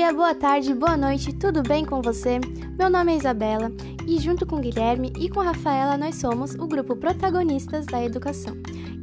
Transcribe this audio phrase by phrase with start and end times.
[0.00, 2.40] dia, boa tarde, boa noite, tudo bem com você?
[2.78, 3.70] Meu nome é Isabela
[4.06, 8.56] e, junto com Guilherme e com Rafaela, nós somos o grupo Protagonistas da Educação.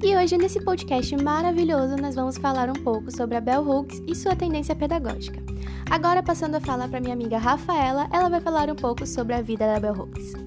[0.03, 4.15] E hoje, nesse podcast maravilhoso, nós vamos falar um pouco sobre a Bell Hooks e
[4.15, 5.39] sua tendência pedagógica.
[5.87, 9.41] Agora, passando a falar para minha amiga Rafaela, ela vai falar um pouco sobre a
[9.43, 10.46] vida da Bell Hooks.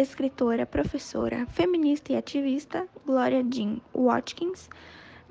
[0.00, 4.68] Escritora, professora, feminista e ativista Gloria Jean Watkins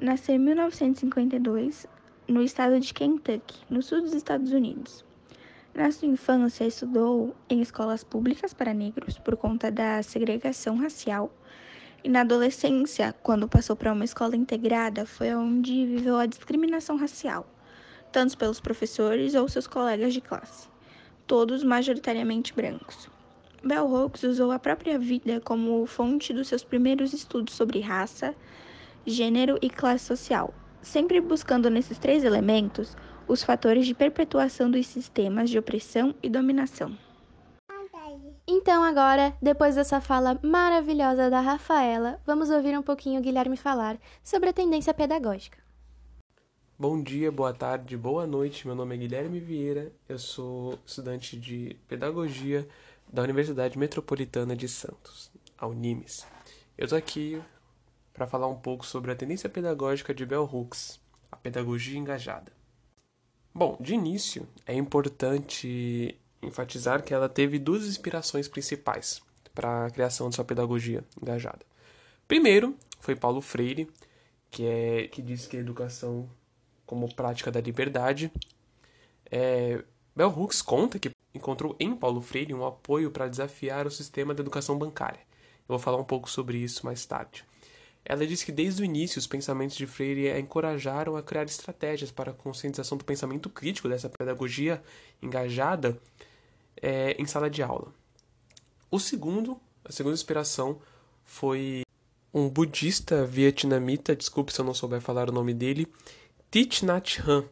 [0.02, 1.88] nasceu em 1952
[2.28, 5.06] no estado de Kentucky, no sul dos Estados Unidos.
[5.74, 11.32] Na sua infância, estudou em escolas públicas para negros por conta da segregação racial.
[12.04, 17.46] E na adolescência, quando passou para uma escola integrada, foi onde viveu a discriminação racial,
[18.12, 20.68] tanto pelos professores ou seus colegas de classe,
[21.26, 23.10] todos majoritariamente brancos.
[23.64, 28.36] Bell Hooks usou a própria vida como fonte dos seus primeiros estudos sobre raça,
[29.06, 32.96] gênero e classe social, sempre buscando nesses três elementos
[33.28, 36.98] os fatores de perpetuação dos sistemas de opressão e dominação.
[38.50, 44.00] Então, agora, depois dessa fala maravilhosa da Rafaela, vamos ouvir um pouquinho o Guilherme falar
[44.24, 45.58] sobre a tendência pedagógica.
[46.80, 48.66] Bom dia, boa tarde, boa noite.
[48.66, 52.66] Meu nome é Guilherme Vieira, eu sou estudante de pedagogia
[53.12, 56.26] da Universidade Metropolitana de Santos, a Unimes.
[56.78, 57.42] Eu estou aqui
[58.14, 61.00] para falar um pouco sobre a tendência pedagógica de Bell Hooks,
[61.32, 62.52] a pedagogia engajada.
[63.54, 69.22] Bom, de início, é importante enfatizar que ela teve duas inspirações principais
[69.54, 71.66] para a criação de sua pedagogia engajada.
[72.28, 73.90] Primeiro, foi Paulo Freire,
[74.52, 76.30] que, é, que diz que a educação
[76.86, 78.32] como prática da liberdade.
[79.30, 79.84] É,
[80.16, 84.42] Bell Hooks conta que encontrou em Paulo Freire um apoio para desafiar o sistema da
[84.42, 85.20] educação bancária.
[85.20, 87.46] Eu vou falar um pouco sobre isso mais tarde.
[88.04, 92.10] Ela diz que desde o início os pensamentos de Freire a encorajaram a criar estratégias
[92.10, 94.82] para a conscientização do pensamento crítico dessa pedagogia
[95.22, 96.00] engajada
[96.82, 97.94] é, em sala de aula.
[98.90, 100.80] O segundo, a segunda inspiração
[101.24, 101.84] foi
[102.34, 105.88] um budista vietnamita, desculpe se eu não souber falar o nome dele,
[106.50, 107.46] Thich Nhat Hanh,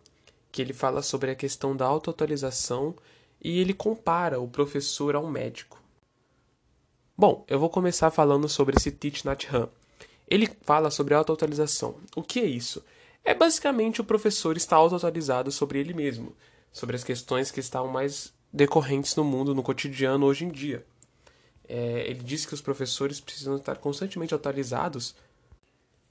[0.52, 2.96] que ele fala sobre a questão da autoatualização
[3.42, 5.82] e ele compara o professor ao médico.
[7.18, 9.70] Bom, eu vou começar falando sobre esse Thich Nhat Hanh.
[10.28, 11.96] Ele fala sobre autoatualização.
[12.16, 12.84] O que é isso?
[13.24, 16.36] É basicamente o professor estar autoatualizado sobre ele mesmo,
[16.72, 20.86] sobre as questões que estão mais decorrentes no mundo, no cotidiano hoje em dia.
[21.68, 25.16] É, ele diz que os professores precisam estar constantemente atualizados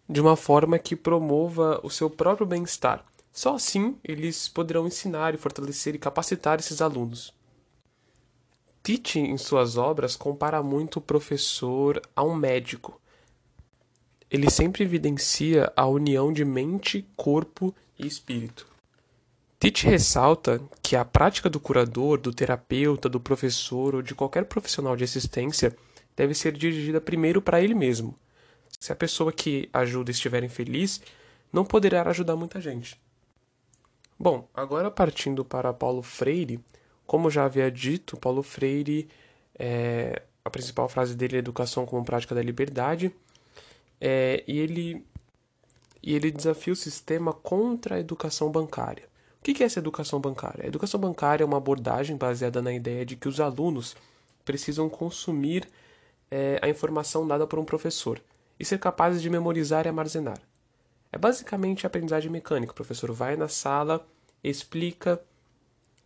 [0.08, 5.38] de uma forma que promova o seu próprio bem-estar só assim eles poderão ensinar e
[5.38, 7.34] fortalecer e capacitar esses alunos.
[8.80, 13.00] Tite, em suas obras, compara muito o professor a um médico.
[14.30, 18.68] Ele sempre evidencia a união de mente, corpo e espírito.
[19.58, 24.94] Tite ressalta que a prática do curador, do terapeuta, do professor ou de qualquer profissional
[24.94, 25.76] de assistência
[26.14, 28.14] deve ser dirigida primeiro para ele mesmo.
[28.78, 31.00] Se a pessoa que ajuda estiver infeliz,
[31.52, 33.02] não poderá ajudar muita gente.
[34.18, 36.60] Bom, agora partindo para Paulo Freire,
[37.06, 39.08] como já havia dito, Paulo Freire,
[39.58, 43.14] é, a principal frase dele é educação como prática da liberdade,
[44.00, 45.04] é, e, ele,
[46.02, 49.08] e ele desafia o sistema contra a educação bancária.
[49.40, 50.64] O que é essa educação bancária?
[50.64, 53.94] A educação bancária é uma abordagem baseada na ideia de que os alunos
[54.44, 55.68] precisam consumir
[56.30, 58.20] é, a informação dada por um professor
[58.58, 60.40] e ser capazes de memorizar e armazenar.
[61.14, 62.72] É basicamente aprendizagem mecânica.
[62.72, 64.04] O professor vai na sala,
[64.42, 65.22] explica,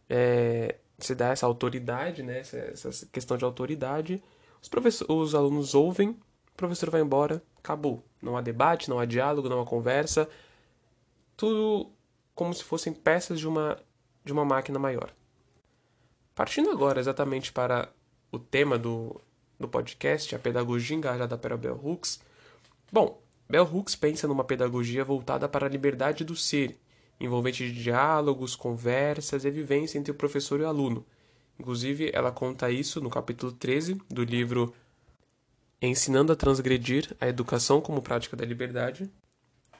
[0.06, 4.22] é, se dá essa autoridade, né, essa, essa questão de autoridade.
[4.60, 6.18] Os, os alunos ouvem, o
[6.54, 8.04] professor vai embora, acabou.
[8.20, 10.28] Não há debate, não há diálogo, não há conversa.
[11.38, 11.90] Tudo
[12.34, 13.78] como se fossem peças de uma,
[14.22, 15.10] de uma máquina maior.
[16.34, 17.88] Partindo agora exatamente para
[18.30, 19.18] o tema do,
[19.58, 22.20] do podcast, a pedagogia engajada para Bell Hooks.
[22.92, 26.78] Bom, Bell Hooks pensa numa pedagogia voltada para a liberdade do ser,
[27.18, 31.04] envolvente de diálogos, conversas e vivência entre o professor e o aluno.
[31.58, 34.74] Inclusive, ela conta isso no capítulo 13 do livro
[35.80, 39.10] Ensinando a Transgredir a Educação como Prática da Liberdade.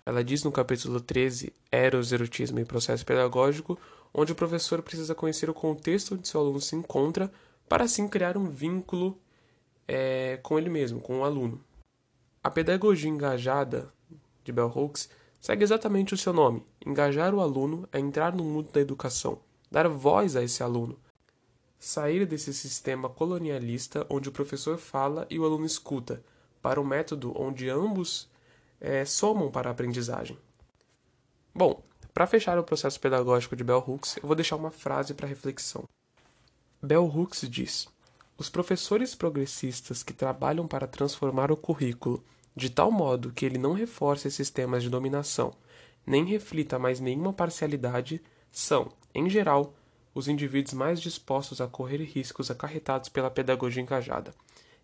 [0.06, 3.78] Ela diz no capítulo 13, Eros, Erotismo e Processo Pedagógico,
[4.14, 7.30] onde o professor precisa conhecer o contexto onde seu aluno se encontra
[7.68, 9.20] para assim criar um vínculo
[9.86, 11.62] é, com ele mesmo, com o aluno.
[12.42, 13.92] A pedagogia engajada
[14.44, 15.08] de Bell Hooks
[15.40, 19.40] segue exatamente o seu nome: engajar o aluno a entrar no mundo da educação,
[19.70, 20.98] dar voz a esse aluno.
[21.78, 26.22] Sair desse sistema colonialista onde o professor fala e o aluno escuta,
[26.60, 28.28] para um método onde ambos
[28.80, 30.38] é, somam para a aprendizagem.
[31.54, 31.82] Bom,
[32.12, 35.84] para fechar o processo pedagógico de Bell Hooks, eu vou deixar uma frase para reflexão.
[36.82, 37.88] Bell Hooks diz:
[38.38, 42.24] Os professores progressistas que trabalham para transformar o currículo
[42.54, 45.52] de tal modo que ele não reforce sistemas de dominação,
[46.06, 49.74] nem reflita mais nenhuma parcialidade, são, em geral,
[50.14, 54.32] os indivíduos mais dispostos a correr riscos acarretados pela pedagogia engajada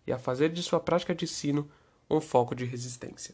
[0.05, 1.69] e a fazer de sua prática de ensino
[2.09, 3.33] um foco de resistência.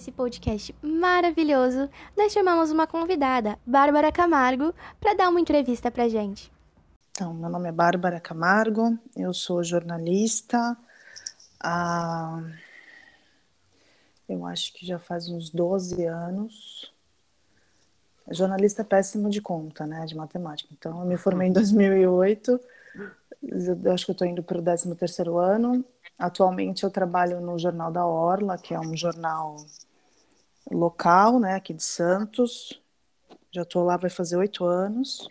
[0.00, 6.50] Esse podcast maravilhoso, nós chamamos uma convidada, Bárbara Camargo, para dar uma entrevista para gente.
[7.10, 10.74] Então, meu nome é Bárbara Camargo, eu sou jornalista.
[11.62, 12.42] Ah,
[14.26, 16.90] eu acho que já faz uns 12 anos.
[18.30, 20.70] Jornalista péssimo de conta, né, de matemática.
[20.72, 22.58] Então, eu me formei em 2008.
[23.84, 25.84] Eu acho que eu estou indo para o 13 terceiro ano.
[26.18, 29.56] Atualmente eu trabalho no Jornal da Orla, que é um jornal
[30.70, 32.80] local, né, aqui de Santos.
[33.52, 35.28] Já estou lá, vai fazer oito anos.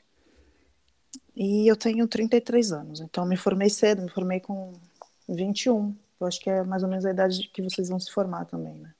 [1.35, 4.73] E eu tenho 33 anos, então me formei cedo, me formei com
[5.27, 5.95] 21.
[6.19, 8.75] Eu acho que é mais ou menos a idade que vocês vão se formar também,
[8.75, 8.93] né?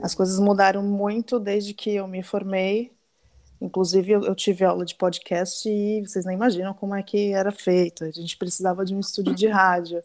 [0.00, 2.92] As coisas mudaram muito desde que eu me formei.
[3.60, 8.04] Inclusive, eu, tive aula de podcast e vocês nem imaginam como é que era feito.
[8.04, 10.02] A gente precisava de um estúdio de rádio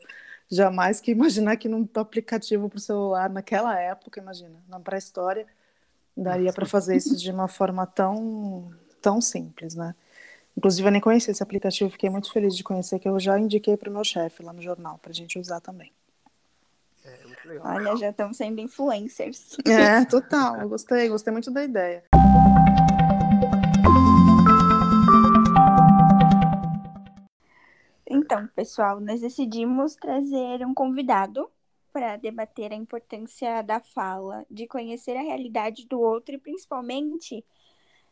[0.51, 5.47] jamais que imaginar que num aplicativo para o celular naquela época, imagina, na pré-história,
[6.15, 8.71] daria para fazer isso de uma forma tão
[9.01, 9.95] tão simples, né?
[10.55, 13.77] Inclusive eu nem conhecia esse aplicativo, fiquei muito feliz de conhecer que eu já indiquei
[13.77, 15.91] para o meu chefe lá no jornal para a gente usar também.
[17.05, 17.65] É, muito legal.
[17.65, 19.57] Olha, já estamos sendo influencers.
[19.65, 20.67] É, total.
[20.67, 22.03] Gostei, gostei muito da ideia.
[28.13, 31.49] Então, pessoal, nós decidimos trazer um convidado
[31.93, 37.41] para debater a importância da fala, de conhecer a realidade do outro e principalmente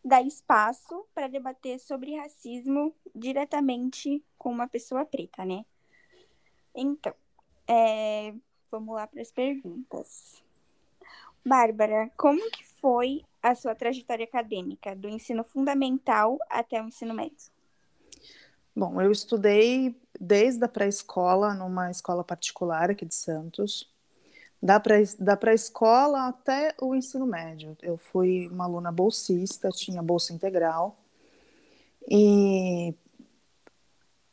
[0.04, 5.66] dar espaço para debater sobre racismo diretamente com uma pessoa preta, né?
[6.74, 7.14] Então,
[7.68, 8.34] é...
[8.72, 10.42] vamos lá para as perguntas.
[11.46, 17.59] Bárbara, como que foi a sua trajetória acadêmica, do ensino fundamental até o ensino médio?
[18.80, 23.94] Bom, eu estudei desde a pré-escola numa escola particular aqui de Santos,
[24.64, 27.76] da pré-escola até o ensino médio.
[27.82, 30.98] Eu fui uma aluna bolsista, tinha bolsa integral.
[32.10, 32.96] E,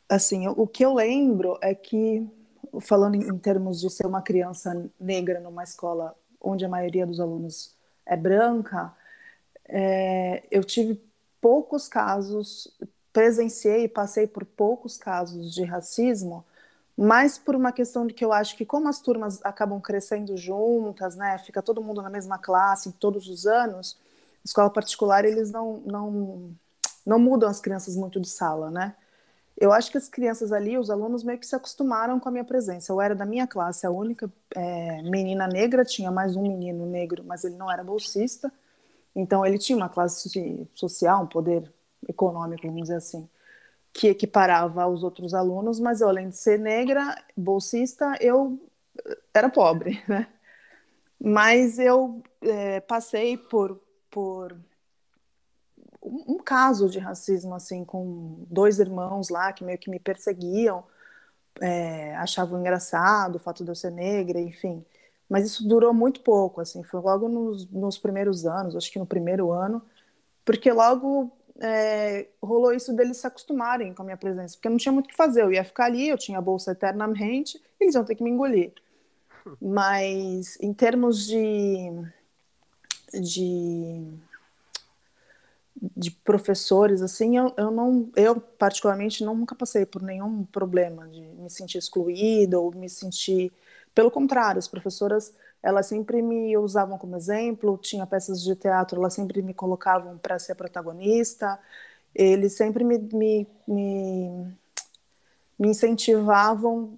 [0.07, 2.25] assim, o que eu lembro é que,
[2.79, 7.75] falando em termos de ser uma criança negra numa escola onde a maioria dos alunos
[8.05, 8.95] é branca,
[9.65, 11.03] é, eu tive
[11.41, 12.73] poucos casos
[13.17, 16.45] presenciei e passei por poucos casos de racismo,
[16.95, 21.15] mas por uma questão de que eu acho que como as turmas acabam crescendo juntas,
[21.15, 23.97] né, fica todo mundo na mesma classe todos os anos,
[24.45, 26.51] escola particular eles não não
[27.03, 28.95] não mudam as crianças muito de sala, né?
[29.57, 32.43] Eu acho que as crianças ali, os alunos meio que se acostumaram com a minha
[32.45, 32.91] presença.
[32.91, 37.23] Eu era da minha classe a única é, menina negra, tinha mais um menino negro,
[37.25, 38.53] mas ele não era bolsista.
[39.15, 41.71] Então ele tinha uma classe social, um poder
[42.07, 43.27] econômico, vamos dizer assim,
[43.93, 48.59] que equiparava aos outros alunos, mas eu, além de ser negra, bolsista, eu
[49.05, 50.27] eh, era pobre, né?
[51.19, 54.55] Mas eu é, passei por, por
[56.01, 60.83] um, caso de racismo, assim, com dois irmãos lá que meio que me perseguiam,
[61.61, 64.85] é, achavam engraçado o fato de eu ser negra, enfim.
[65.29, 69.05] Mas isso durou muito pouco, assim, foi logo nos, nos primeiros anos, acho que no
[69.05, 69.81] primeiro ano,
[70.45, 74.91] porque logo é, rolou isso deles se acostumarem com a minha presença, porque não tinha
[74.91, 78.05] muito o que fazer, eu ia ficar ali, eu tinha a bolsa eternamente, eles iam
[78.05, 78.71] ter que me engolir.
[79.61, 81.91] Mas em termos de,
[83.13, 84.13] de,
[85.95, 91.49] de professores, assim, eu, eu não, eu particularmente nunca passei por nenhum problema de me
[91.49, 93.51] sentir excluída ou me sentir,
[93.95, 99.13] pelo contrário, as professoras elas sempre me usavam como exemplo, tinha peças de teatro, elas
[99.13, 101.59] sempre me colocavam para ser protagonista,
[102.13, 104.57] eles sempre me, me, me,
[105.59, 106.97] me incentivavam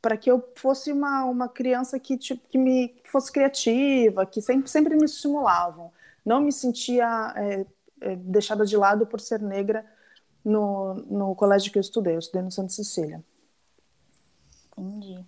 [0.00, 4.42] para que eu fosse uma, uma criança que, tipo, que me que fosse criativa, que
[4.42, 5.92] sempre, sempre me estimulavam.
[6.24, 7.66] Não me sentia é,
[8.00, 9.86] é, deixada de lado por ser negra
[10.44, 12.14] no, no colégio que eu estudei.
[12.14, 13.22] Eu estudei no Santa Cecília.
[14.76, 15.24] Entendi.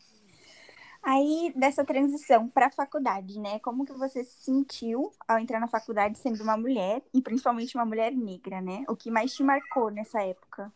[1.05, 3.59] Aí, dessa transição para a faculdade, né?
[3.59, 7.85] Como que você se sentiu ao entrar na faculdade sendo uma mulher, e principalmente uma
[7.85, 8.85] mulher negra, né?
[8.89, 10.73] O que mais te marcou nessa época?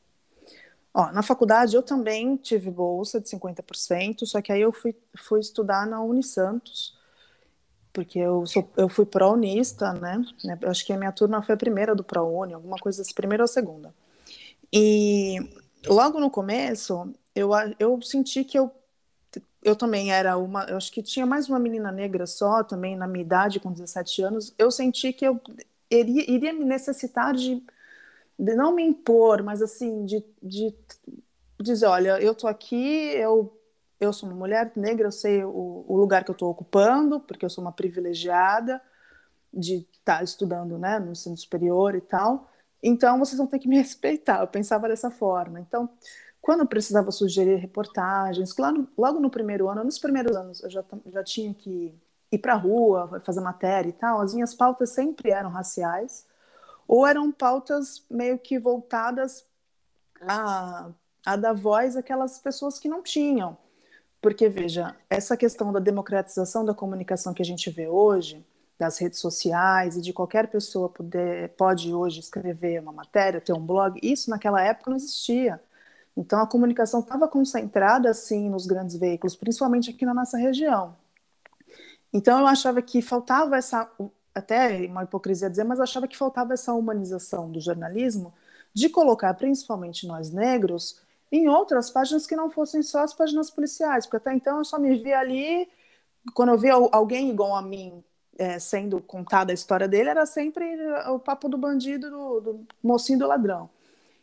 [0.93, 5.41] Ó, na faculdade eu também tive bolsa de 50%, só que aí eu fui, fui
[5.41, 6.95] estudar na Unisantos,
[7.91, 10.23] porque eu, sou, eu fui pró-unista, né?
[10.61, 13.45] Eu acho que a minha turma foi a primeira do pró-uni, alguma coisa assim, primeira
[13.45, 13.95] ou segunda.
[14.71, 15.39] E
[15.87, 18.71] logo no começo, eu, eu senti que eu
[19.69, 23.07] eu também era uma, eu acho que tinha mais uma menina negra só, também na
[23.07, 25.41] minha idade, com 17 anos, eu senti que eu
[25.91, 27.63] iria, iria me necessitar de,
[28.39, 30.75] de, não me impor, mas assim, de, de
[31.61, 33.55] dizer, olha, eu tô aqui, eu,
[34.01, 37.45] eu sou uma mulher negra, eu sei o, o lugar que eu estou ocupando, porque
[37.45, 38.81] eu sou uma privilegiada
[39.53, 42.51] de estar tá estudando, né, no ensino superior e tal,
[42.83, 45.91] então vocês vão ter que me respeitar, eu pensava dessa forma, então
[46.41, 50.85] quando eu precisava sugerir reportagens, claro, logo no primeiro ano, nos primeiros anos, eu já,
[51.07, 51.95] já tinha que
[52.31, 56.27] ir para a rua, fazer matéria e tal, as minhas pautas sempre eram raciais,
[56.87, 59.45] ou eram pautas meio que voltadas
[60.23, 60.89] a,
[61.25, 63.57] a dar voz àquelas pessoas que não tinham.
[64.21, 68.45] Porque, veja, essa questão da democratização da comunicação que a gente vê hoje,
[68.79, 73.65] das redes sociais e de qualquer pessoa poder, pode hoje escrever uma matéria, ter um
[73.65, 75.61] blog, isso naquela época não existia.
[76.19, 80.97] Então, a comunicação estava concentrada, assim, nos grandes veículos, principalmente aqui na nossa região.
[82.13, 83.89] Então, eu achava que faltava essa,
[84.35, 88.35] até uma hipocrisia dizer, mas eu achava que faltava essa humanização do jornalismo,
[88.75, 94.05] de colocar, principalmente nós negros, em outras páginas que não fossem só as páginas policiais,
[94.05, 95.69] porque até então eu só me via ali,
[96.35, 98.03] quando eu via alguém igual a mim
[98.37, 100.65] é, sendo contada a história dele, era sempre
[101.11, 103.71] o papo do bandido, do, do mocinho do ladrão.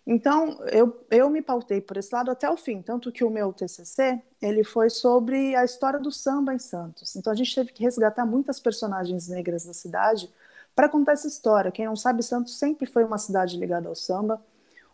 [0.08, 3.52] Então, eu, eu me pautei por esse lado até o fim, tanto que o meu
[3.52, 7.16] TCC, ele foi sobre a história do samba em Santos.
[7.16, 10.32] Então, a gente teve que resgatar muitas personagens negras da cidade
[10.76, 11.72] para contar essa história.
[11.72, 14.40] Quem não sabe, Santos sempre foi uma cidade ligada ao samba,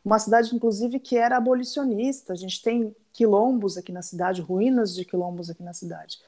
[0.03, 2.31] uma cidade, inclusive, que era abolicionista.
[2.31, 6.19] A gente tem quilombos aqui na cidade, ruínas de quilombos aqui na cidade.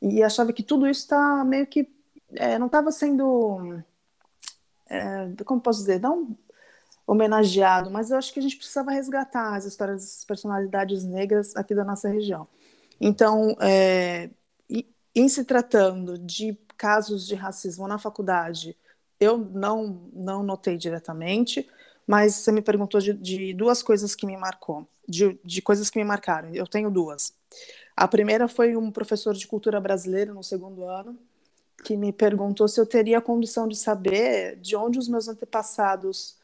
[0.00, 1.90] E achava que tudo isso está meio que...
[2.34, 3.82] É, não estava sendo...
[4.88, 6.00] É, como posso dizer?
[6.00, 6.36] Não
[7.08, 11.74] homenageado, mas eu acho que a gente precisava resgatar as histórias dessas personalidades negras aqui
[11.74, 12.46] da nossa região.
[13.00, 14.28] Então, é,
[15.14, 18.76] em se tratando de casos de racismo na faculdade,
[19.18, 21.66] eu não, não notei diretamente,
[22.06, 25.98] mas você me perguntou de, de duas coisas que me marcou, de, de coisas que
[25.98, 26.54] me marcaram.
[26.54, 27.32] Eu tenho duas.
[27.96, 31.18] A primeira foi um professor de cultura brasileira no segundo ano,
[31.82, 36.37] que me perguntou se eu teria a condição de saber de onde os meus antepassados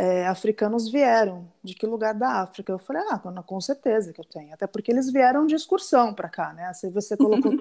[0.00, 2.72] é, africanos vieram, de que lugar da África?
[2.72, 6.26] Eu falei, ah, com certeza que eu tenho, até porque eles vieram de excursão para
[6.26, 6.64] cá, né?
[6.64, 7.52] A CVC colocou,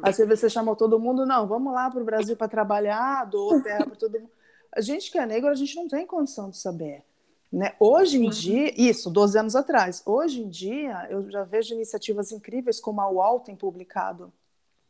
[0.00, 3.84] a CVC chamou todo mundo, não, vamos lá para o Brasil para trabalhar, doou terra
[3.84, 4.30] para todo mundo.
[4.70, 7.02] A gente que é negro, a gente não tem condição de saber.
[7.52, 7.74] Né?
[7.80, 12.78] Hoje em dia, isso, 12 anos atrás, hoje em dia eu já vejo iniciativas incríveis
[12.78, 14.32] como a UOL tem publicado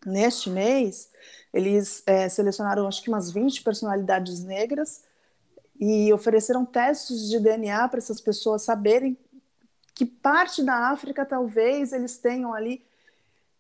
[0.05, 1.11] neste mês,
[1.55, 5.05] eles é, selecionaram acho que umas 20 personalidades negras
[5.85, 9.19] e ofereceram testes de DNA para essas pessoas saberem
[9.93, 12.85] que parte da África talvez eles tenham ali.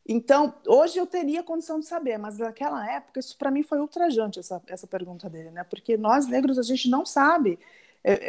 [0.07, 4.39] Então, hoje eu teria condição de saber, mas naquela época isso para mim foi ultrajante
[4.39, 5.65] essa, essa pergunta dele, né?
[5.65, 7.59] Porque nós negros a gente não sabe.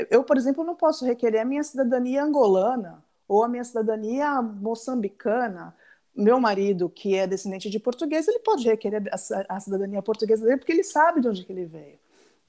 [0.10, 5.76] Eu, por exemplo, não posso requerer a minha cidadania angolana ou a minha cidadania moçambicana.
[6.16, 10.58] Meu marido, que é descendente de português, ele pode requerer a, a cidadania portuguesa dele
[10.58, 12.03] porque ele sabe de onde que ele veio.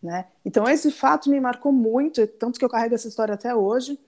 [0.05, 0.27] Né?
[0.45, 3.99] Então, esse fato me marcou muito, tanto que eu carrego essa história até hoje.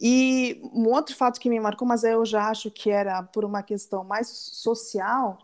[0.00, 3.62] E um outro fato que me marcou, mas eu já acho que era por uma
[3.62, 5.38] questão mais social,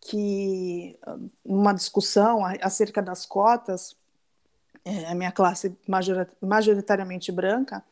[0.00, 0.98] que
[1.44, 3.96] uma discussão acerca das cotas,
[4.84, 5.78] é, a minha classe
[6.42, 7.84] majoritariamente branca,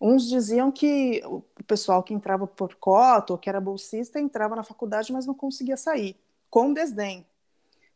[0.00, 4.62] uns diziam que o pessoal que entrava por cota ou que era bolsista entrava na
[4.62, 6.16] faculdade, mas não conseguia sair,
[6.48, 7.26] com desdém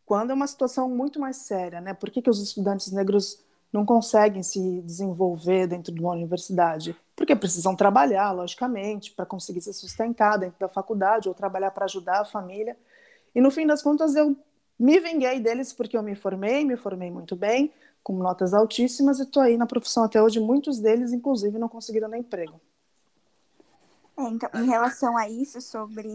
[0.07, 1.95] quando é uma situação muito mais séria, né?
[1.95, 3.43] Por que, que os estudantes negros
[3.73, 6.97] não conseguem se desenvolver dentro de uma universidade?
[7.17, 12.21] Porque precisam trabalhar, logicamente, para conseguir se sustentar dentro da faculdade ou trabalhar para ajudar
[12.21, 12.77] a família.
[13.35, 14.37] E no fim das contas, eu
[14.79, 19.23] me vinguei deles porque eu me formei, me formei muito bem, com notas altíssimas, e
[19.23, 20.39] estou aí na profissão até hoje.
[20.39, 22.61] Muitos deles, inclusive, não conseguiram nem emprego.
[24.17, 26.09] É, então, em relação a isso, sobre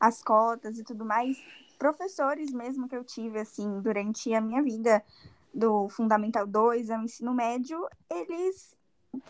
[0.00, 1.36] as cotas e tudo mais,
[1.82, 5.04] professores mesmo que eu tive, assim, durante a minha vida,
[5.52, 8.76] do Fundamental 2 ao ensino médio, eles,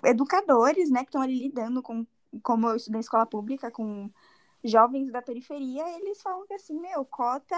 [0.04, 2.06] educadores, né, que estão ali lidando com,
[2.42, 4.11] como eu estudei em escola pública, com
[4.62, 7.56] jovens da periferia, eles falam que assim, meu, cota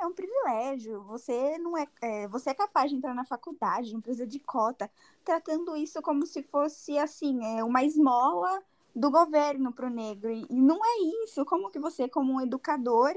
[0.00, 1.02] é um privilégio.
[1.02, 4.88] Você não é, é, você é capaz de entrar na faculdade, não precisa de cota,
[5.24, 8.62] tratando isso como se fosse assim, é uma esmola
[8.94, 10.30] do governo para o negro.
[10.30, 11.44] E não é isso.
[11.44, 13.14] Como que você, como um educador,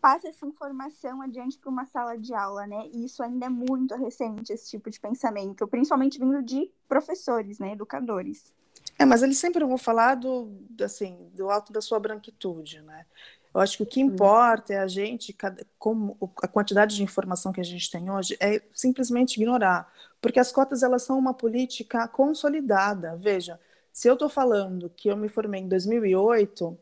[0.00, 2.88] passa essa informação adiante para uma sala de aula, né?
[2.92, 7.72] E isso ainda é muito recente, esse tipo de pensamento, principalmente vindo de professores, né,
[7.72, 8.52] educadores.
[8.98, 10.50] É, mas eles sempre vão falar do,
[10.82, 13.06] assim, do alto da sua branquitude, né?
[13.52, 15.36] Eu acho que o que importa é a gente,
[15.78, 20.52] como a quantidade de informação que a gente tem hoje, é simplesmente ignorar, porque as
[20.52, 23.16] cotas elas são uma política consolidada.
[23.16, 23.58] Veja,
[23.92, 26.78] se eu estou falando que eu me formei em 2008,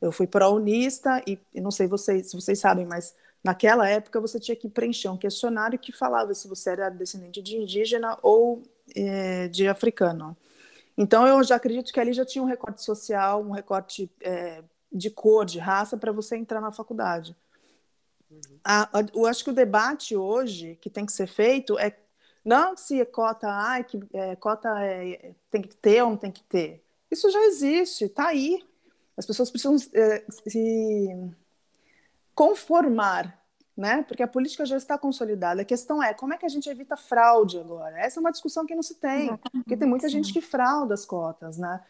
[0.00, 3.14] eu fui pró-unista e, e, não sei vocês, se vocês sabem, mas
[3.44, 7.56] naquela época você tinha que preencher um questionário que falava se você era descendente de
[7.56, 8.62] indígena ou
[8.94, 10.36] é, de africano.
[10.96, 15.10] Então eu já acredito que ali já tinha um recorte social, um recorte é, de
[15.10, 17.36] cor, de raça, para você entrar na faculdade.
[18.30, 18.40] Uhum.
[18.64, 21.94] A, a, eu acho que o debate hoje que tem que ser feito é
[22.44, 26.30] não se é cota, ai, que é, cota é, tem que ter ou não tem
[26.30, 26.82] que ter.
[27.10, 28.62] Isso já existe, está aí.
[29.16, 31.30] As pessoas precisam é, se
[32.34, 33.38] conformar,
[33.76, 34.02] né?
[34.02, 35.62] Porque a política já está consolidada.
[35.62, 37.98] A questão é como é que a gente evita fraude agora.
[37.98, 40.14] Essa é uma discussão que não se tem, Exatamente, porque tem muita sim.
[40.14, 41.80] gente que frauda as cotas, né?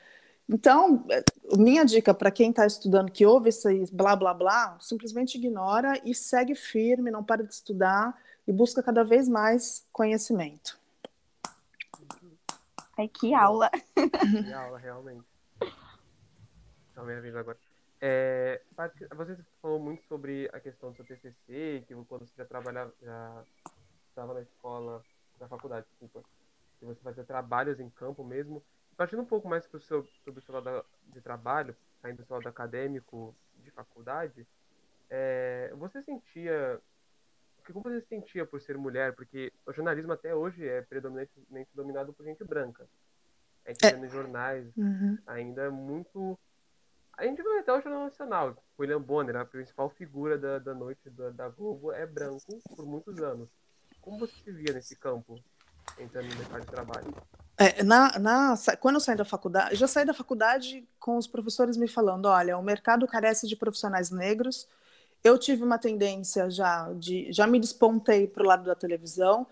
[0.48, 1.22] Então, é,
[1.56, 6.12] minha dica para quem está estudando que ouve esse blá blá blá, simplesmente ignora e
[6.12, 10.76] segue firme, não para de estudar e busca cada vez mais conhecimento.
[12.98, 13.70] Ai, que aula!
[13.94, 15.29] Que aula, realmente.
[17.00, 17.56] Então, minha vez agora.
[17.98, 18.60] É,
[19.16, 23.44] você falou muito sobre a questão do seu TCC, que quando você já trabalhava, já
[24.08, 25.02] estava na escola,
[25.38, 26.22] na faculdade, desculpa,
[26.78, 28.62] que você fazia trabalhos em campo mesmo.
[28.96, 32.36] Partindo um pouco mais pro seu, sobre o seu lado de trabalho, ainda do seu
[32.36, 34.46] lado acadêmico de faculdade,
[35.08, 36.80] é, você sentia.
[37.66, 39.14] Como você sentia por ser mulher?
[39.14, 42.86] Porque o jornalismo até hoje é predominantemente dominado por gente branca.
[43.64, 43.92] A gente é.
[43.92, 45.18] vê nos jornais uhum.
[45.26, 46.38] ainda é muito.
[47.20, 48.56] A gente vê até o Jornal Nacional.
[48.78, 53.20] William Bonner, a principal figura da, da noite da, da Globo, é branco por muitos
[53.20, 53.50] anos.
[54.00, 55.38] Como você se via nesse campo,
[55.98, 57.14] entrando no mercado de trabalho?
[57.58, 61.76] É, na, na, quando eu saí da faculdade, já saí da faculdade com os professores
[61.76, 64.66] me falando: olha, o mercado carece de profissionais negros.
[65.22, 67.30] Eu tive uma tendência já de.
[67.30, 69.46] Já me despontei para o lado da televisão.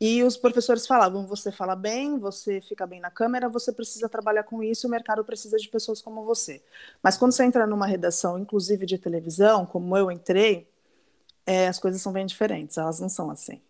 [0.00, 4.44] E os professores falavam: você fala bem, você fica bem na câmera, você precisa trabalhar
[4.44, 6.62] com isso, o mercado precisa de pessoas como você.
[7.02, 10.68] Mas quando você entra numa redação, inclusive de televisão, como eu entrei,
[11.46, 13.60] é, as coisas são bem diferentes, elas não são assim.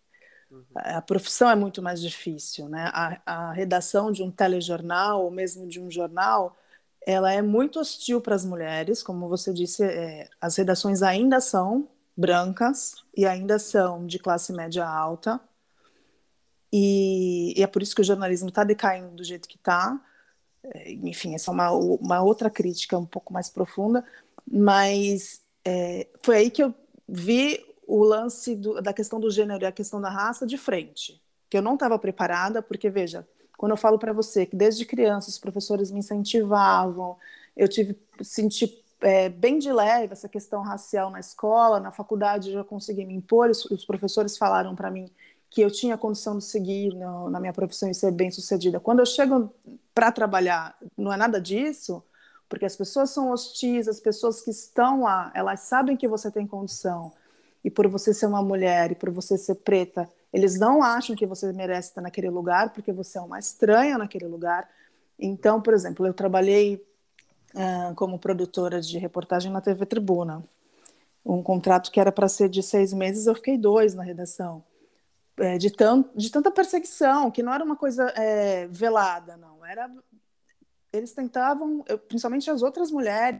[0.75, 2.89] A profissão é muito mais difícil, né?
[2.93, 6.57] A, a redação de um telejornal ou mesmo de um jornal,
[7.05, 11.89] ela é muito hostil para as mulheres, como você disse, é, as redações ainda são
[12.15, 15.39] brancas e ainda são de classe média alta,
[16.75, 20.01] e, e é por isso que o jornalismo está decaindo do jeito que está.
[20.63, 24.03] É, enfim, essa é uma, uma outra crítica um pouco mais profunda,
[24.51, 26.73] mas é, foi aí que eu
[27.07, 31.21] vi o lance do, da questão do gênero e a questão da raça de frente,
[31.47, 35.29] que eu não estava preparada, porque veja, quando eu falo para você que desde criança
[35.29, 37.17] os professores me incentivavam,
[37.55, 42.55] eu tive senti é, bem de leve essa questão racial na escola, na faculdade eu
[42.55, 45.11] já consegui me impor, os, os professores falaram para mim
[45.53, 48.79] que eu tinha condição de seguir no, na minha profissão e ser bem sucedida.
[48.79, 49.53] Quando eu chego
[49.93, 52.03] para trabalhar, não é nada disso,
[52.49, 56.47] porque as pessoas são hostis, as pessoas que estão lá, elas sabem que você tem
[56.47, 57.13] condição,
[57.63, 61.25] e por você ser uma mulher e por você ser preta, eles não acham que
[61.25, 64.67] você merece estar naquele lugar porque você é uma estranha naquele lugar.
[65.19, 66.83] Então, por exemplo, eu trabalhei
[67.53, 70.43] uh, como produtora de reportagem na TV Tribuna.
[71.23, 74.63] Um contrato que era para ser de seis meses, eu fiquei dois na redação.
[75.37, 79.65] É, de, tão, de tanta perseguição, que não era uma coisa é, velada, não.
[79.65, 79.91] Era,
[80.91, 83.39] eles tentavam, eu, principalmente as outras mulheres,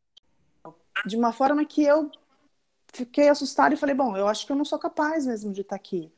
[1.05, 2.09] de uma forma que eu
[2.91, 5.75] fiquei assustada e falei, bom, eu acho que eu não sou capaz mesmo de estar
[5.75, 6.11] aqui.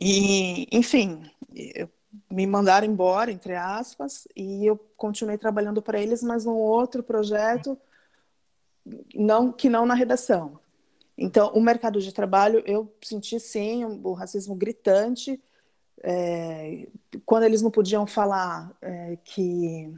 [0.00, 1.88] E, enfim, eu,
[2.30, 7.78] me mandaram embora, entre aspas, e eu continuei trabalhando para eles, mas num outro projeto,
[9.14, 10.58] não que não na redação.
[11.18, 15.42] Então, o mercado de trabalho, eu senti sim o racismo gritante,
[16.02, 16.86] é,
[17.26, 19.92] quando eles não podiam falar é, que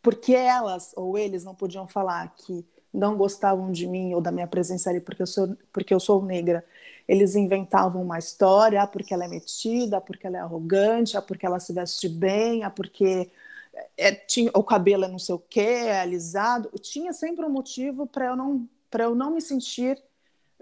[0.00, 4.46] porque elas ou eles não podiam falar que não gostavam de mim ou da minha
[4.46, 6.64] presença ali porque eu sou, porque eu sou negra.
[7.08, 11.44] Eles inventavam uma história, ah, porque ela é metida, porque ela é arrogante, ah, porque
[11.46, 13.30] ela se veste bem, ah, porque
[13.96, 16.70] é, tinha, o cabelo é não sei o que, é alisado.
[16.80, 20.00] Tinha sempre um motivo para eu não para eu não me sentir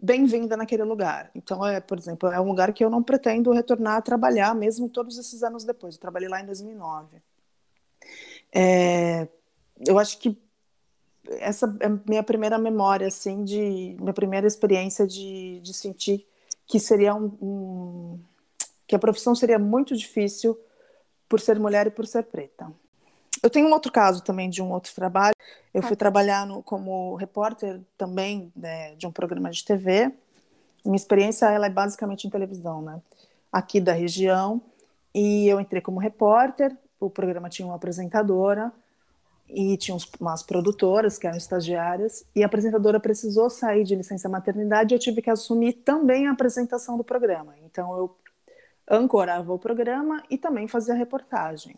[0.01, 1.31] bem-vinda naquele lugar.
[1.35, 4.89] Então, é, por exemplo, é um lugar que eu não pretendo retornar a trabalhar, mesmo
[4.89, 5.95] todos esses anos depois.
[5.95, 7.23] Eu trabalhei lá em 2009.
[8.53, 9.29] É,
[9.87, 10.39] eu acho que
[11.39, 16.27] essa é minha primeira memória, assim, de minha primeira experiência de, de sentir
[16.67, 18.21] que seria um, um
[18.87, 20.59] que a profissão seria muito difícil
[21.29, 22.71] por ser mulher e por ser preta.
[23.43, 25.35] Eu tenho um outro caso também de um outro trabalho.
[25.75, 30.13] Eu fui trabalhar no, como repórter também né, de um programa de TV.
[30.85, 33.03] Minha experiência ela é basicamente em televisão, né?
[33.51, 34.63] Aqui da região.
[35.13, 36.77] E eu entrei como repórter.
[37.01, 38.73] O programa tinha uma apresentadora
[39.49, 42.25] e tinha umas produtoras que eram estagiárias.
[42.37, 44.95] E a apresentadora precisou sair de licença maternidade.
[44.95, 47.57] E eu tive que assumir também a apresentação do programa.
[47.65, 48.17] Então eu
[48.89, 51.75] ancorava o programa e também fazia reportagem.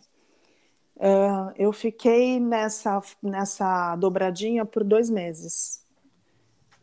[0.97, 5.85] Uh, eu fiquei nessa, nessa dobradinha por dois meses.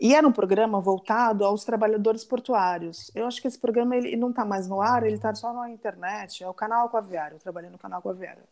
[0.00, 3.11] E era um programa voltado aos trabalhadores portuários.
[3.14, 5.70] Eu acho que esse programa ele não está mais no ar, ele está só na
[5.70, 6.44] internet.
[6.44, 8.42] É o canal Aquaviário, eu trabalhei no canal Aquaviário.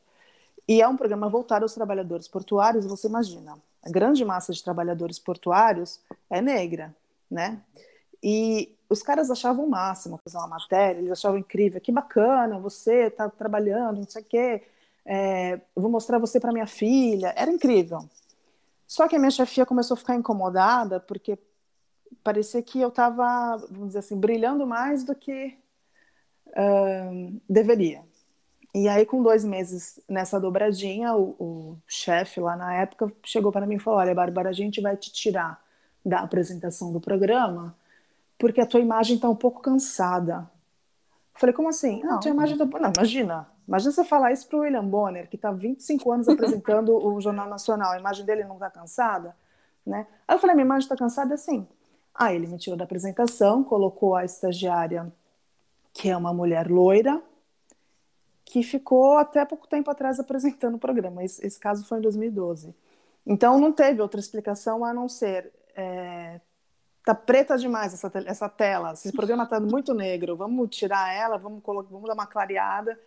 [0.66, 3.56] E é um programa voltado aos trabalhadores portuários, você imagina.
[3.84, 6.94] A grande massa de trabalhadores portuários é negra,
[7.30, 7.60] né?
[8.22, 13.06] E os caras achavam o máximo fazer uma matéria, eles achavam incrível, que bacana, você
[13.06, 14.62] está trabalhando, não sei o quê
[15.04, 17.32] é, vou mostrar você para minha filha.
[17.36, 18.08] Era incrível.
[18.86, 21.38] Só que a minha chefia começou a ficar incomodada porque
[22.22, 25.56] parecia que eu estava, vamos dizer assim, brilhando mais do que
[26.48, 28.02] uh, deveria.
[28.74, 33.66] E aí, com dois meses nessa dobradinha, o, o chefe lá na época chegou para
[33.66, 35.62] mim e falou: Olha, Bárbara, a gente vai te tirar
[36.04, 37.76] da apresentação do programa
[38.42, 40.50] porque a tua imagem está um pouco cansada.
[41.34, 42.02] falei: Como assim?
[42.02, 42.66] Não, a tua imagem está.
[42.66, 46.94] Não, imagina, Imagina você falar isso para o William Bonner, que está 25 anos apresentando
[46.94, 49.34] o Jornal Nacional, a imagem dele não está cansada?
[49.86, 50.06] Né?
[50.28, 51.66] Aí eu falei, minha imagem está cansada assim.
[52.14, 55.10] Aí ele me tirou da apresentação, colocou a estagiária,
[55.94, 57.22] que é uma mulher loira,
[58.44, 61.24] que ficou até pouco tempo atrás apresentando o programa.
[61.24, 62.74] Esse, esse caso foi em 2012.
[63.26, 66.42] Então não teve outra explicação a não ser é,
[67.06, 71.62] tá preta demais essa, essa tela, esse programa está muito negro, vamos tirar ela, vamos,
[71.64, 72.98] vamos dar uma clareada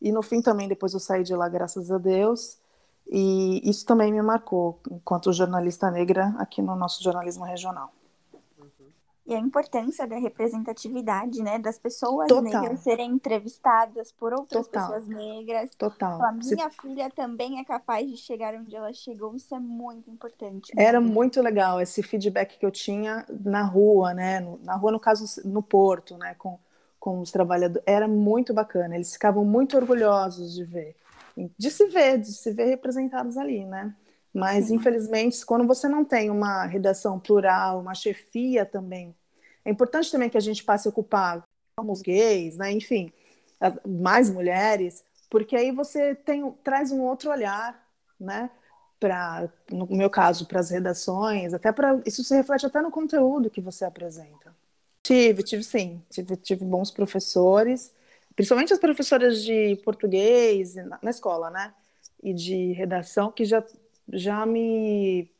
[0.00, 2.58] e no fim também, depois eu saí de lá, graças a Deus.
[3.06, 7.92] E isso também me marcou, enquanto jornalista negra aqui no nosso jornalismo regional.
[9.26, 11.56] E a importância da representatividade, né?
[11.56, 12.62] Das pessoas Total.
[12.62, 14.88] negras serem entrevistadas por outras Total.
[14.88, 15.70] pessoas negras.
[15.76, 16.20] Total.
[16.24, 16.80] A minha Se...
[16.82, 19.36] filha também é capaz de chegar onde ela chegou.
[19.36, 20.74] Isso é muito importante.
[20.74, 20.82] Né?
[20.82, 24.40] Era muito legal esse feedback que eu tinha na rua, né?
[24.64, 26.34] Na rua, no caso, no Porto, né?
[26.34, 26.58] Com
[27.00, 27.82] com os trabalhadores.
[27.86, 30.94] Era muito bacana, eles ficavam muito orgulhosos de ver,
[31.58, 33.94] de se ver, de se ver representados ali, né?
[34.32, 34.76] Mas, Sim.
[34.76, 39.14] infelizmente, quando você não tem uma redação plural, uma chefia também,
[39.64, 41.42] é importante também que a gente passe a ocupar
[41.82, 42.70] os gays, né?
[42.70, 43.12] Enfim,
[43.86, 47.82] mais mulheres, porque aí você tem, traz um outro olhar,
[48.18, 48.50] né?
[48.98, 53.48] Para, no meu caso, para as redações, até para isso se reflete até no conteúdo
[53.48, 54.54] que você apresenta.
[55.02, 56.02] Tive, tive sim.
[56.10, 57.92] Tive, tive bons professores,
[58.36, 61.74] principalmente as professoras de português na, escola, né?
[62.22, 63.64] E de redação, que já,
[64.12, 65.30] já me.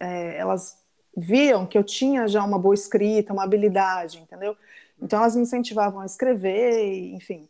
[0.00, 0.80] É, elas
[1.16, 4.56] viam que eu tinha já uma boa escrita, uma habilidade, entendeu?
[5.00, 7.48] Então elas me incentivavam a escrever, enfim.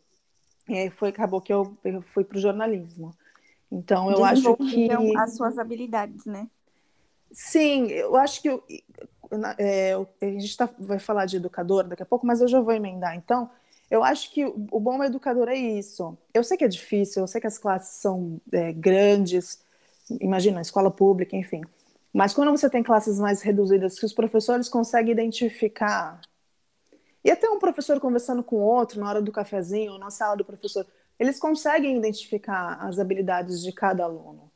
[0.67, 3.15] E aí foi, acabou que eu, eu fui para o jornalismo.
[3.71, 4.89] Então eu acho que.
[5.17, 6.47] as suas habilidades, né?
[7.31, 8.63] Sim, eu acho que eu,
[9.57, 12.73] é, a gente tá, vai falar de educador daqui a pouco, mas eu já vou
[12.73, 13.15] emendar.
[13.15, 13.49] Então,
[13.89, 16.17] eu acho que o, bom educador é isso.
[16.33, 19.63] Eu sei que é difícil, eu sei que as classes são é, grandes,
[20.21, 21.61] imagina, escola pública, enfim.
[22.11, 26.21] Mas quando você tem classes mais reduzidas, que os professores conseguem identificar.
[27.23, 30.85] E até um professor conversando com outro na hora do cafezinho, na sala do professor,
[31.19, 34.52] eles conseguem identificar as habilidades de cada aluno.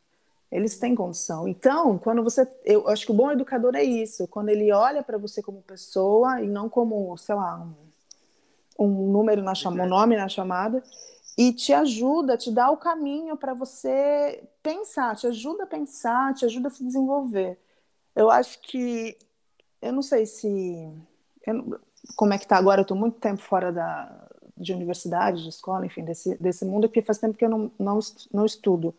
[0.51, 1.47] Eles têm condição.
[1.47, 2.47] Então, quando você.
[2.63, 6.41] Eu acho que o bom educador é isso, quando ele olha para você como pessoa
[6.41, 7.59] e não como, sei lá,
[8.79, 10.81] um, um número na chamada, um nome na chamada,
[11.37, 16.45] e te ajuda, te dá o caminho para você pensar, te ajuda a pensar, te
[16.45, 17.57] ajuda a se desenvolver.
[18.15, 19.17] Eu acho que.
[19.81, 20.47] Eu não sei se.
[21.45, 21.79] Eu,
[22.15, 22.81] como é que tá agora?
[22.81, 27.01] Eu estou muito tempo fora da, de universidade, de escola, enfim, desse, desse mundo, porque
[27.01, 27.99] faz tempo que eu não, não,
[28.33, 28.95] não estudo.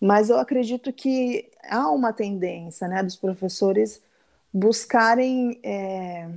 [0.00, 4.02] Mas eu acredito que há uma tendência né, dos professores
[4.52, 6.28] buscarem é,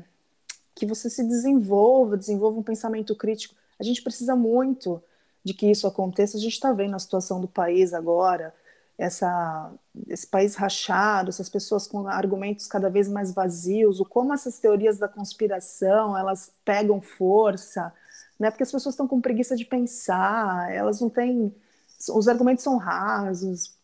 [0.74, 3.56] que você se desenvolva, desenvolva um pensamento crítico.
[3.80, 5.02] A gente precisa muito
[5.44, 6.38] de que isso aconteça.
[6.38, 8.54] A gente está vendo a situação do país agora,
[8.98, 9.72] essa,
[10.08, 14.98] esse país rachado, essas pessoas com argumentos cada vez mais vazios, o como essas teorias
[14.98, 17.94] da conspiração elas pegam força,
[18.40, 18.50] né?
[18.50, 21.54] Porque as pessoas estão com preguiça de pensar, elas não têm,
[22.10, 23.76] os argumentos são rasos.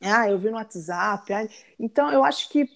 [0.00, 1.32] Ah, eu vi no WhatsApp.
[1.32, 1.48] Ah,
[1.78, 2.68] então eu acho que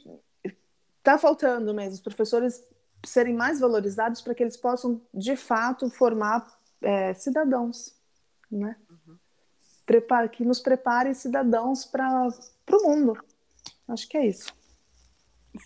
[0.98, 2.62] está faltando mesmo os professores
[3.06, 6.46] serem mais valorizados para que eles possam de fato formar
[6.82, 7.94] é, cidadãos,
[8.50, 8.76] né?
[9.88, 12.28] prepara, que nos prepare cidadãos para
[12.72, 13.18] o mundo.
[13.88, 14.54] Acho que é isso.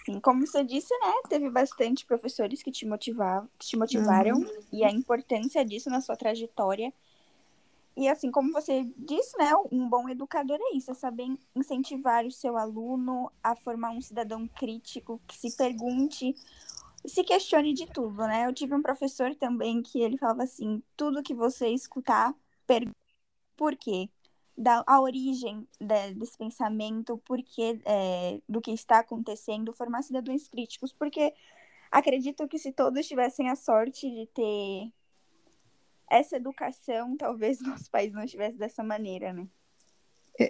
[0.06, 1.12] Sim, como você disse, né?
[1.28, 4.60] Teve bastante professores que te, motivavam, que te motivaram uhum.
[4.72, 6.92] e a importância disso na sua trajetória.
[7.96, 9.50] E assim como você disse, né?
[9.70, 14.48] Um bom educador é isso, é saber incentivar o seu aluno a formar um cidadão
[14.48, 16.34] crítico que se pergunte,
[17.06, 18.46] se questione de tudo, né?
[18.46, 22.34] Eu tive um professor também que ele falava assim: tudo que você escutar,
[22.66, 22.96] pergunte
[23.56, 24.10] por quê?
[24.56, 30.92] Da, a origem de, desse pensamento, porquê é, do que está acontecendo, formar cidadãos críticos,
[30.92, 31.34] porque
[31.90, 34.92] acredito que se todos tivessem a sorte de ter
[36.12, 39.46] essa educação, talvez nosso país não estivesse dessa maneira, né?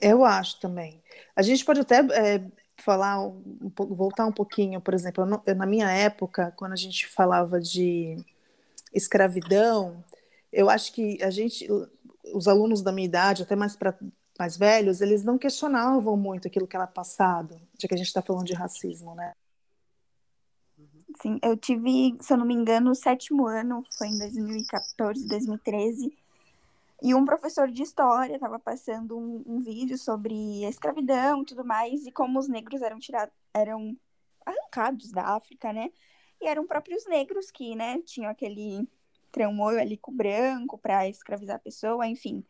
[0.01, 1.03] Eu acho também.
[1.35, 2.45] A gente pode até é,
[2.77, 7.61] falar um pouco, voltar um pouquinho, por exemplo, na minha época, quando a gente falava
[7.61, 8.17] de
[8.93, 10.05] escravidão,
[10.53, 11.67] eu acho que a gente
[12.33, 13.97] os alunos da minha idade, até mais para
[14.39, 18.23] mais velhos, eles não questionavam muito aquilo que era passado, já que a gente está
[18.23, 19.33] falando de racismo, né?
[21.21, 26.17] Sim, eu tive, se eu não me engano, o sétimo ano, foi em 2014, 2013,
[27.03, 31.65] e um professor de história estava passando um, um, vídeo sobre a escravidão e tudo
[31.65, 33.97] mais, e como os negros eram tirados, eram
[34.47, 35.91] arrancados da África, né?
[36.41, 38.89] E eram próprios negros que, né, tinham aquele
[39.33, 42.45] tramou ali com o branco para escravizar a pessoa, enfim.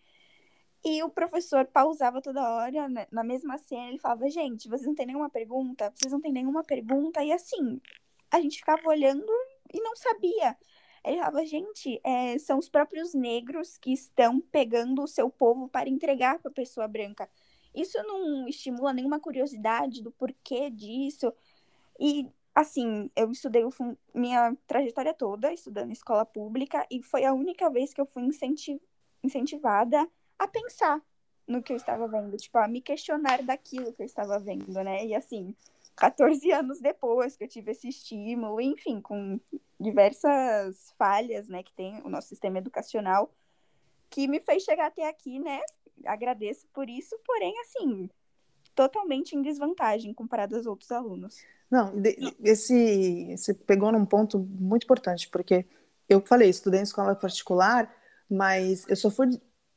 [0.85, 4.95] E o professor pausava toda hora, né, na mesma cena, ele falava, gente, vocês não
[4.95, 5.93] têm nenhuma pergunta?
[5.95, 7.23] Vocês não têm nenhuma pergunta?
[7.23, 7.81] E assim,
[8.33, 9.31] a gente ficava olhando
[9.73, 10.57] e não sabia.
[11.05, 15.89] Ele falava, gente, é, são os próprios negros que estão pegando o seu povo para
[15.89, 17.29] entregar para a pessoa branca.
[17.75, 21.33] Isso não estimula nenhuma curiosidade do porquê disso.
[22.01, 23.65] E assim, eu estudei
[24.15, 28.81] minha trajetória toda estudando escola pública e foi a única vez que eu fui incenti
[29.25, 30.07] incentivada
[30.39, 31.01] a pensar
[31.47, 35.05] no que eu estava vendo, tipo, a me questionar daquilo que eu estava vendo, né?
[35.07, 35.55] E assim,
[35.97, 39.39] 14 anos depois que eu tive esse estímulo, enfim, com
[39.79, 43.33] diversas falhas, né, que tem o nosso sistema educacional,
[44.09, 45.61] que me fez chegar até aqui, né?
[46.05, 48.09] Agradeço por isso, porém, assim,
[48.75, 51.37] totalmente em desvantagem comparado aos outros alunos.
[51.71, 51.93] Não,
[52.45, 55.67] esse você pegou num ponto muito importante, porque
[56.09, 57.91] eu falei, estudei em escola particular,
[58.29, 59.29] mas eu só fui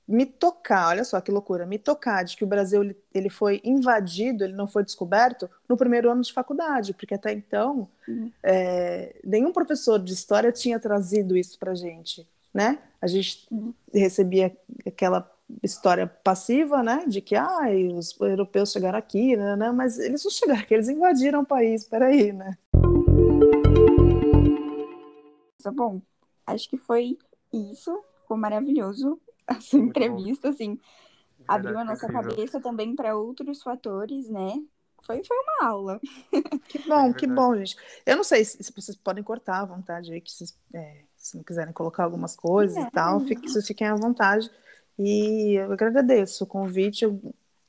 [0.07, 3.59] me tocar, olha só que loucura, me tocar de que o Brasil ele, ele foi
[3.63, 8.31] invadido, ele não foi descoberto no primeiro ano de faculdade, porque até então uhum.
[8.43, 12.79] é, nenhum professor de história tinha trazido isso para gente, né?
[13.01, 13.73] A gente uhum.
[13.91, 15.29] recebia aquela
[15.61, 20.31] história passiva, né, de que ah, os europeus chegaram aqui, né, né, mas eles não
[20.31, 22.57] chegaram aqui, eles invadiram o país, peraí, né.
[25.61, 26.01] Tá bom,
[26.47, 27.17] acho que foi
[27.53, 30.53] isso, ficou maravilhoso a sua Muito entrevista, bom.
[30.53, 30.79] assim,
[31.47, 34.53] abriu a nossa cabeça também para outros fatores, né,
[35.05, 36.01] foi, foi uma aula.
[36.67, 37.77] Que bom, é que bom, gente.
[38.05, 41.38] Eu não sei se, se vocês podem cortar à vontade aí, que vocês, é, se
[41.38, 42.81] não quiserem colocar algumas coisas é.
[42.81, 44.49] e tal, fique, vocês fiquem à vontade.
[44.97, 47.03] E eu agradeço o convite.
[47.03, 47.21] Eu,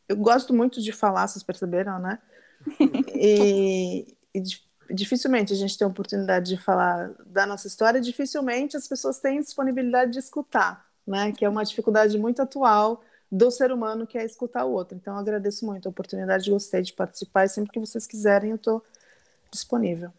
[0.08, 2.18] eu gosto muito de falar, vocês perceberam, né?
[3.14, 4.42] e, e
[4.90, 9.40] dificilmente a gente tem a oportunidade de falar da nossa história, dificilmente as pessoas têm
[9.40, 11.32] disponibilidade de escutar, né?
[11.32, 14.96] Que é uma dificuldade muito atual do ser humano que é escutar o outro.
[14.96, 18.56] Então, eu agradeço muito a oportunidade, gostei de participar e sempre que vocês quiserem eu
[18.56, 18.84] estou
[19.50, 20.12] disponível.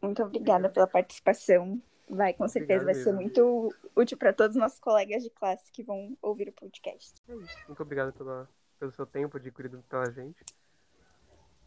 [0.00, 1.80] Muito obrigada pela participação.
[2.08, 3.04] Vai, com certeza obrigado vai mesmo.
[3.04, 7.14] ser muito útil para todos os nossos colegas de classe que vão ouvir o podcast.
[7.28, 7.56] É isso.
[7.66, 10.44] Muito obrigado pela, pelo seu tempo adquirido pela gente.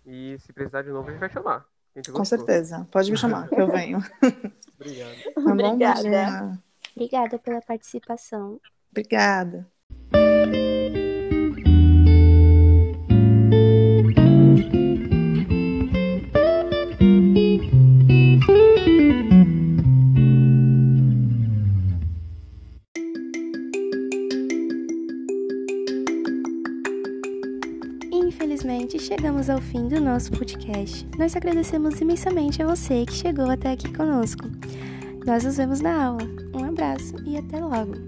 [0.06, 1.66] E se precisar de novo, a gente vai chamar.
[1.96, 2.88] Gente com certeza.
[2.92, 3.98] Pode me chamar, que eu venho.
[4.80, 5.34] Obrigado.
[5.34, 6.67] Tá bom, Obrigada.
[6.98, 8.60] Obrigada pela participação.
[8.90, 9.68] Obrigada.
[28.12, 31.08] Infelizmente, chegamos ao fim do nosso podcast.
[31.20, 34.46] Nós agradecemos imensamente a você que chegou até aqui conosco.
[35.28, 36.47] Nós nos vemos na aula.
[36.78, 38.07] Abraço e até logo!